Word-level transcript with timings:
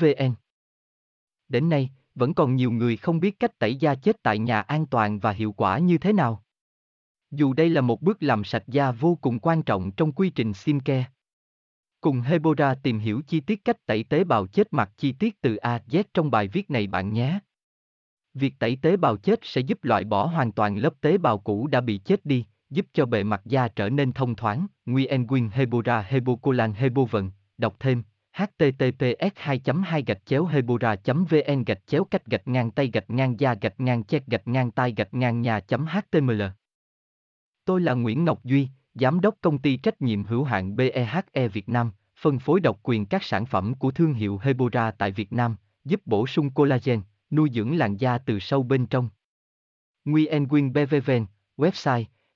vn 0.00 0.34
đến 1.48 1.68
nay 1.68 1.90
vẫn 2.14 2.34
còn 2.34 2.56
nhiều 2.56 2.70
người 2.70 2.96
không 2.96 3.20
biết 3.20 3.40
cách 3.40 3.58
tẩy 3.58 3.76
da 3.76 3.94
chết 3.94 4.22
tại 4.22 4.38
nhà 4.38 4.60
an 4.60 4.86
toàn 4.86 5.18
và 5.18 5.30
hiệu 5.30 5.52
quả 5.52 5.78
như 5.78 5.98
thế 5.98 6.12
nào 6.12 6.44
dù 7.30 7.52
đây 7.52 7.68
là 7.68 7.80
một 7.80 8.02
bước 8.02 8.22
làm 8.22 8.44
sạch 8.44 8.64
da 8.66 8.90
vô 8.90 9.18
cùng 9.20 9.38
quan 9.38 9.62
trọng 9.62 9.90
trong 9.90 10.12
quy 10.12 10.30
trình 10.30 10.54
skincare 10.54 11.04
Cùng 12.00 12.20
Hebora 12.20 12.74
tìm 12.74 12.98
hiểu 12.98 13.20
chi 13.26 13.40
tiết 13.40 13.64
cách 13.64 13.86
tẩy 13.86 14.04
tế 14.04 14.24
bào 14.24 14.46
chết 14.46 14.72
mặt 14.72 14.90
chi 14.96 15.12
tiết 15.12 15.40
từ 15.40 15.56
A 15.56 15.80
Z 15.88 16.02
trong 16.14 16.30
bài 16.30 16.48
viết 16.48 16.70
này 16.70 16.86
bạn 16.86 17.12
nhé. 17.12 17.38
Việc 18.34 18.54
tẩy 18.58 18.78
tế 18.82 18.96
bào 18.96 19.16
chết 19.16 19.38
sẽ 19.42 19.60
giúp 19.60 19.84
loại 19.84 20.04
bỏ 20.04 20.26
hoàn 20.26 20.52
toàn 20.52 20.76
lớp 20.76 20.94
tế 21.00 21.18
bào 21.18 21.38
cũ 21.38 21.66
đã 21.66 21.80
bị 21.80 21.98
chết 21.98 22.26
đi, 22.26 22.46
giúp 22.70 22.86
cho 22.92 23.06
bề 23.06 23.22
mặt 23.22 23.42
da 23.44 23.68
trở 23.68 23.88
nên 23.88 24.12
thông 24.12 24.34
thoáng. 24.34 24.66
Nguyen 24.86 25.26
Nguyen 25.26 25.48
Hebora 25.48 26.00
Hebocolan 26.08 26.72
Hebovần, 26.72 27.30
đọc 27.58 27.76
thêm 27.80 28.02
https 28.32 29.32
2 29.36 29.60
2 29.84 30.02
gạch 30.06 30.26
chéo 30.26 30.46
hebora 30.46 30.96
vn 31.06 31.64
gạch 31.66 31.86
chéo 31.86 32.04
cách 32.04 32.26
gạch 32.26 32.48
ngang 32.48 32.70
tay 32.70 32.90
gạch 32.92 33.10
ngang 33.10 33.40
da 33.40 33.54
gạch 33.54 33.80
ngang 33.80 34.04
chét 34.04 34.26
gạch 34.26 34.48
ngang 34.48 34.70
tay 34.70 34.94
gạch 34.96 35.14
ngang 35.14 35.42
nhà 35.42 35.60
html 35.68 36.42
Tôi 37.64 37.80
là 37.80 37.94
Nguyễn 37.94 38.24
Ngọc 38.24 38.44
Duy, 38.44 38.68
Giám 38.94 39.20
đốc 39.20 39.34
công 39.40 39.58
ty 39.58 39.76
trách 39.76 40.02
nhiệm 40.02 40.24
hữu 40.24 40.44
hạn 40.44 40.76
BEHE 40.76 41.48
Việt 41.52 41.68
Nam, 41.68 41.90
phân 42.16 42.38
phối 42.38 42.60
độc 42.60 42.80
quyền 42.82 43.06
các 43.06 43.22
sản 43.22 43.46
phẩm 43.46 43.74
của 43.74 43.90
thương 43.90 44.14
hiệu 44.14 44.38
Hebora 44.42 44.90
tại 44.90 45.10
Việt 45.10 45.32
Nam, 45.32 45.56
giúp 45.84 46.00
bổ 46.04 46.26
sung 46.26 46.50
collagen, 46.50 47.00
nuôi 47.30 47.50
dưỡng 47.54 47.78
làn 47.78 47.96
da 47.96 48.18
từ 48.18 48.38
sâu 48.38 48.62
bên 48.62 48.86
trong. 48.86 49.08
Nguyen 50.04 50.46
Nguyen 50.48 50.72
BVVN, 50.72 51.26
website 51.56 52.04